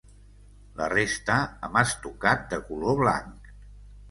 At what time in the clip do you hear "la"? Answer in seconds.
0.79-0.87